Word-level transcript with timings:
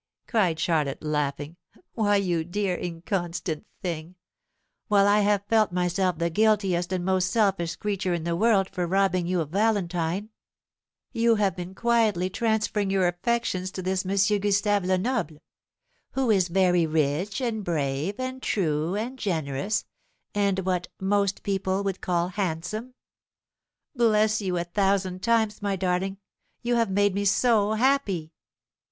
cried 0.25 0.59
Charlotte, 0.59 1.03
laughing. 1.03 1.57
"Why, 1.93 2.15
you 2.15 2.43
dear 2.43 2.75
inconstant 2.75 3.67
thing, 3.83 4.15
while 4.87 5.07
I 5.07 5.19
have 5.19 5.45
felt 5.45 5.71
myself 5.71 6.17
the 6.17 6.31
guiltiest 6.31 6.91
and 6.91 7.05
most 7.05 7.29
selfish 7.29 7.75
creature 7.75 8.15
in 8.15 8.23
the 8.23 8.35
world 8.35 8.67
for 8.71 8.87
robbing 8.87 9.27
you 9.27 9.41
of 9.41 9.51
Valentine, 9.51 10.31
you 11.11 11.35
have 11.35 11.55
been 11.55 11.75
quietly 11.75 12.31
transferring 12.31 12.89
your 12.89 13.07
affections 13.07 13.69
to 13.73 13.83
this 13.83 14.03
M. 14.03 14.09
Gustave 14.39 14.83
Lenoble 14.87 15.37
who 16.13 16.31
is 16.31 16.47
very 16.47 16.87
rich, 16.87 17.39
and 17.39 17.63
brave, 17.63 18.19
and 18.19 18.41
true, 18.41 18.95
and 18.95 19.19
generous, 19.19 19.85
and 20.33 20.57
what 20.65 20.87
most 20.99 21.43
people 21.43 21.83
would 21.83 22.01
call 22.01 22.29
handsome! 22.29 22.95
Bless 23.95 24.41
you, 24.41 24.57
a 24.57 24.63
thousand 24.63 25.21
times, 25.21 25.61
my 25.61 25.75
darling! 25.75 26.17
You 26.63 26.77
have 26.77 26.89
made 26.89 27.13
me 27.13 27.23
so 27.23 27.73
happy!" 27.73 28.33